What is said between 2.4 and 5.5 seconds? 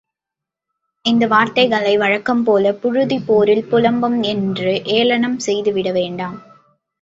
போலப் புழுதிப் போரில் புலம்பம் என்று ஏளனம்